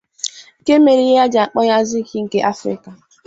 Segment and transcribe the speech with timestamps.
[0.61, 2.89] nke mere e ji akpọ ya Zik nke Africa.